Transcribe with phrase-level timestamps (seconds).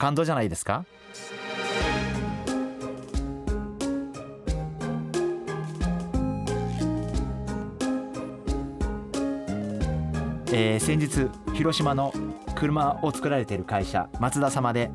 [0.00, 0.86] 感動じゃないですか？
[10.52, 12.12] えー、先日広島の
[12.56, 14.90] 車を作られている会社松田様で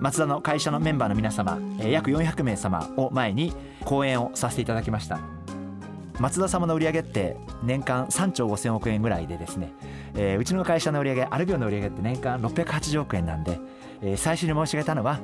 [0.00, 5.20] 松田の会社のメンバーの皆様、えー、約400名様を前に講演をさせていただきました。
[6.20, 9.72] 松田様の売り上げって年間3兆5000億円ぐらいでですね、
[10.14, 13.58] えー、うちの会社の売り上げアルビオの売り上げって年間680億円なんで、
[14.02, 15.20] えー、最初に申し上げたのは、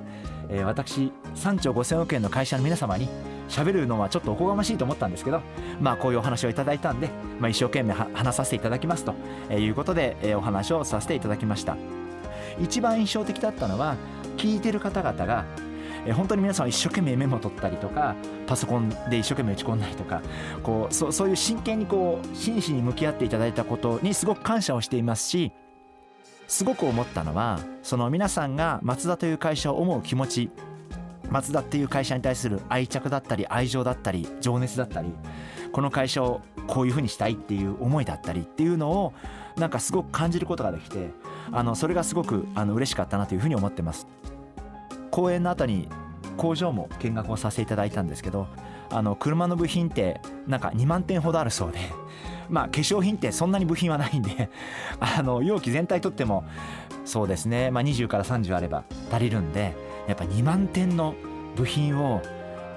[0.49, 3.09] えー、私3兆5000億円の会社の皆様に
[3.49, 5.43] 喋るのはちょっとおこがましいと思ったんですけど
[5.81, 9.15] まあこういうお話をいただいたんで、まあ、一生懸命話させていただきますと
[9.53, 11.77] いうことで、えー、お話をさせていただきました。
[12.61, 13.97] 一番印象的だったのは
[14.37, 15.45] 聞いてる方々が
[16.07, 18.15] え本当に皆さん一生懸命メモ取ったりとか
[18.47, 20.23] パソコンで一生懸命打ち込んだりとか
[20.63, 25.53] こうそそういう真剣にこう真摯に向き合っていただいたことにすごく感謝をしていますし
[26.51, 30.51] すごく思ったのはその皆さんが松田という会社を思う気持ち
[31.31, 35.13] 松田っていう会社に対する愛着だったり愛情だったり情熱だったり
[35.71, 39.13] この会社をこういうふうにしたいっていう思いだったりっていうのを
[39.57, 41.11] なんかすごく感じることができて
[41.53, 44.09] あのそれがすごくあの嬉しかったなというふうに思ってます。
[45.13, 45.89] 講演の後に
[46.41, 48.47] 工場も見学をさせていただいたんですけど
[48.89, 51.79] あの車の部品ってなんか2万点ほどあるそうで
[52.49, 54.49] まあ化粧品ってそんなに部品はないんで
[54.99, 56.45] あの容器全体とっても
[57.05, 59.77] そうですね、まあ、20から30あれば足りるんで
[60.09, 61.15] やっぱ2万点の
[61.57, 62.23] 部品を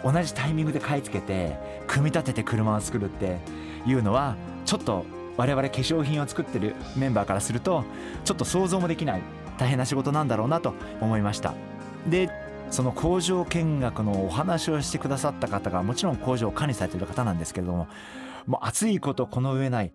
[0.04, 3.38] 同じタイミングで買い付けて組み立てて車を作るって
[3.86, 4.36] いうのは
[4.66, 5.06] ちょっと
[5.38, 7.86] 我々化粧品を作ってるメンバーからすると
[8.26, 9.22] ちょっと想像もできない
[9.58, 11.54] 大変な仕事なんだろうなと思いました。
[12.10, 12.43] で
[12.74, 17.88] その工場見学のお話をしてくださった方がもちろん工場を管理されている方なんですけれども
[18.48, 19.94] もう暑いことこの上ない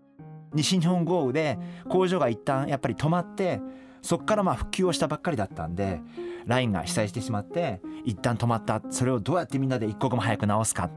[0.54, 1.58] 西日本豪雨で
[1.88, 3.60] 工場が一旦やっぱり止まって
[4.00, 6.00] そこからまあ復旧をしたばっかりだったんで
[6.46, 8.80] ラインが被災してしまって一旦止まった。
[8.90, 10.88] それをどうやってみんなで一刻も早く直すか。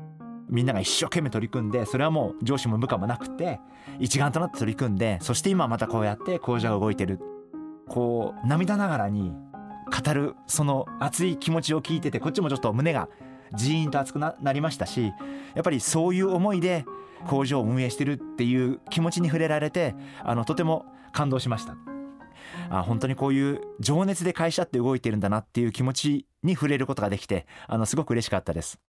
[0.50, 3.60] みんなが一生懸命取り組んでそれはもう上司も部下もなくて
[4.00, 7.20] 一丸となって取り組んでそして今またこうやって工場が動いてる。
[7.88, 9.34] こう涙ながらに
[9.92, 13.10] 語るその熱い気持ちを聞いててこっちもちょっと胸が
[13.54, 16.86] ジーンと熱くなりましたしやっぱりそういう思いで
[17.28, 19.94] 工場を運営してるっていう気持ちに触れられて
[20.24, 21.76] あのとても感動しました。
[22.70, 28.80] あ本当にこういう情熱で会社って動いてるんだなっていう気持ちに触れることができてあのすごく嬉しかったです。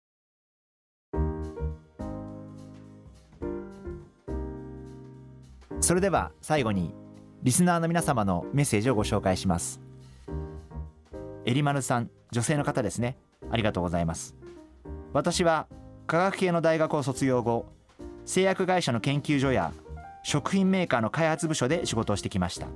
[5.81, 6.95] それでは最後に
[7.43, 9.81] リスナーの皆様のメッセージをご紹介します。
[11.45, 13.17] えりまるさん女性の方ですね。
[13.51, 14.35] ありがとうございます。
[15.13, 15.67] 私は
[16.07, 17.67] 科学系の大学を卒業後
[18.25, 19.73] 製薬会社の研究所や
[20.23, 22.67] 食品メーカーの開発部署で仕事をしてきました。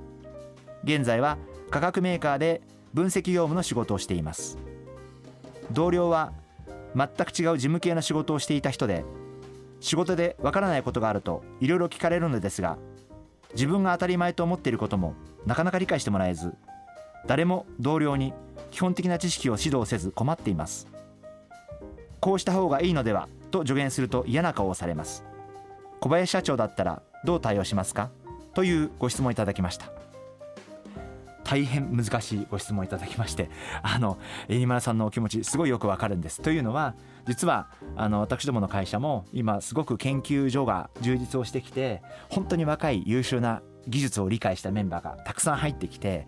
[0.83, 1.37] 現在は
[1.69, 2.61] 化学メーカーで
[2.93, 4.57] 分析業務の仕事をしています。
[5.71, 6.33] 同僚は
[6.95, 9.05] 全く違う事務系の仕事をしていた人で
[9.79, 12.77] 仕事でわからないことがあるといろいろ聞かれるのですが
[13.53, 15.13] 自分が当たり前と思っていることも
[15.45, 16.53] なかなか理解してもらえず
[17.27, 18.33] 誰も同僚に
[18.71, 20.87] 基本的な知識を指導せず困っています。
[22.19, 25.23] こうした方がいいのではと助言すると嫌な顔をされます。
[25.99, 28.09] 小林社長だったらどう対応しますか？
[28.53, 29.91] というご質問いただきました。
[31.43, 33.49] 大変難しいご質問いただきまして
[33.81, 34.17] あの
[34.49, 36.41] 飯村さんのお気持ちすごいよくわかるんです。
[36.41, 36.93] というのは
[37.25, 46.27] 実はあの私どもの会社も今すごく研究所が充実をしてきて本当に若い優秀な技術を理解したメンバーがたくさん入ってきて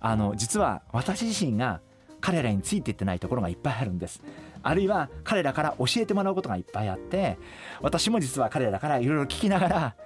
[0.00, 1.80] あの実は私自身が
[2.20, 4.20] 彼らについていってないところがいっぱいあるんです。
[4.62, 7.38] あるいは彼らから教えてもらうことがいっぱいあって
[7.80, 9.96] 私も実は彼らからいろいろ聞きながら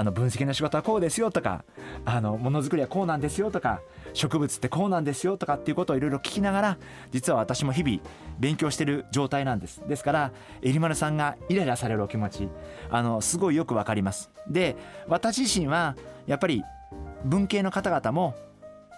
[0.00, 1.62] あの分析の仕事はこうですよとか
[2.06, 3.82] あのものづくりはこうなんですよとか
[4.14, 6.78] 植物ってこうなんですよとかっていうことをいろいろ聞きながら
[7.10, 7.98] 実は私も日々
[8.38, 9.82] 勉強してる状態なんです。
[9.86, 10.32] ですから
[10.62, 12.48] えりまるさんがイライラされるお気持ち
[12.88, 14.30] あのすごいよくわかります。
[14.48, 14.74] で
[15.06, 16.64] 私自身はやっぱり
[17.26, 18.34] 文系の方々も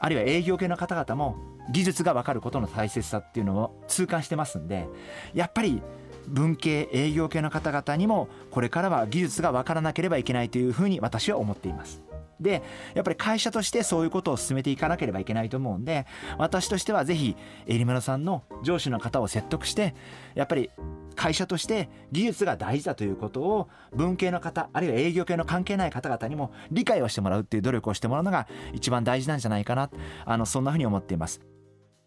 [0.01, 1.37] あるいは営業系の方々も
[1.73, 4.87] 技術が分かることの大切さっていうのを痛感してますんで
[5.35, 5.83] やっぱり
[6.29, 12.03] 文系営業系の方々にもこれからは技術が分からなければいけないというふうに私は思っています
[12.41, 12.63] で
[12.95, 16.07] やっぱり会社としてそういうことを進めていかなければいけないと思うんで
[16.39, 17.37] 私としてはぜひ
[17.67, 19.95] えりまるさんの上司の方を説得して
[20.35, 20.71] やっぱり
[21.15, 29.91] 会社として技術が大事だということを文系の方あるいは営業系の関係ない方々にも理解をしてもらうっていう努力をしてもらうのが一番大事なんじゃないかな
[30.25, 31.41] あのそんなふうに思っています。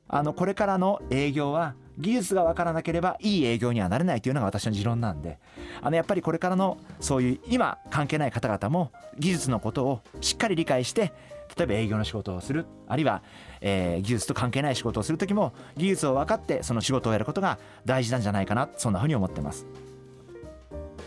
[0.08, 5.40] あのこれからの営業は技術が分からなければいい営業にはなれないというのが私の持論なんで
[5.82, 11.14] あのやっぱりこれからのそういう今関係ない方々も技術のことをしっかり理解して
[11.58, 13.22] 例えば営業の仕事をするあるいは、
[13.62, 19.66] えー、技術と関係ない仕事をする時も技術を分かってその仕事をやることが大事なんじゃないかなそんなふうに思ってます。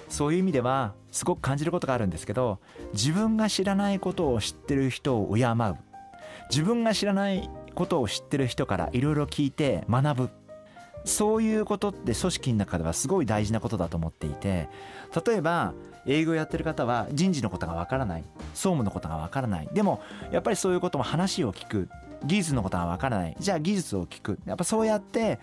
[0.09, 2.61] そういう意味ではすごく感じることがあるんですけど
[2.95, 5.77] 自分が知らないことを知ってる人を敬う。
[6.51, 10.31] 自分が知らないことを知ってる人からいろいろ聞いて学ぶ。
[11.05, 14.69] そういうことって組織の中ではすごい大事なことだと思っていて
[15.27, 15.75] 例えば
[16.07, 18.25] 営業やってる方は人事のことがわからない。
[18.55, 19.69] 総務のことがわからない。
[19.73, 20.01] でも
[20.33, 21.89] やっぱりそういうことも話を聞く。
[22.25, 23.37] 技術のことがわからない。
[23.39, 24.39] じゃあ技術を聞く。
[24.47, 25.39] やっぱそうやって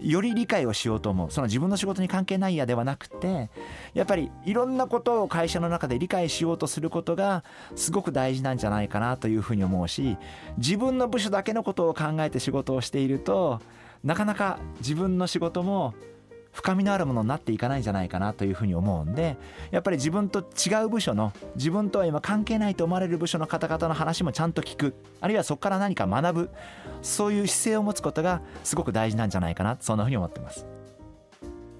[0.00, 1.30] より理解をしようと思う。
[1.30, 3.48] その自分の仕事に関係ないやではなくて
[3.94, 7.44] やっぱりいろんなことを会社の中で理解しようとすることが
[7.76, 10.18] すごく大事なんじゃないかなというふうに思うし
[10.58, 13.60] 自分の部署だけのことを考えて仕事をしていると
[14.04, 15.94] なかなか自分の仕事も
[16.56, 19.36] 深みのあるものになっていかないんじゃないかなというふうに思うんで
[19.70, 24.94] やっぱり自分と違う部署の自分とは今関係ないと思われる部署の方々の話もちゃんと聞く。
[25.20, 26.50] あるいはそこから何か学ぶ。
[27.02, 29.76] そういう姿勢を持つことがすごく大事なんじゃないかな。
[29.80, 30.66] そんなふうに思ってます。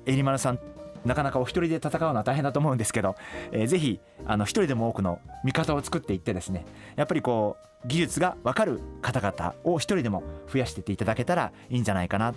[0.04, 0.75] えりまるさん。
[1.04, 3.14] なかなかお一人で戦うのは大変だと思うんですけど、
[3.52, 6.64] えー、ぜひあの一人でも多くの味方を作っていってですね
[6.96, 10.22] やっぱりこう技術が分かる方々を一人でも
[10.52, 12.34] 増やしていっていただけたらいいんじゃないかな。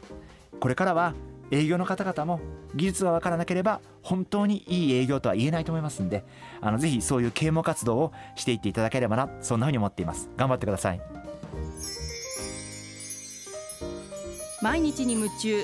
[0.59, 1.13] これからは
[1.51, 2.39] 営業の方々も
[2.75, 6.23] 技術が分からなければ本当にいい営業とは言えないと思いますんで
[6.61, 10.29] あのぜひそういう啓蒙活動をしていっていただければなそんなふうに思っています。
[10.37, 11.01] 頑張ってください。
[14.61, 15.63] 毎日に夢中。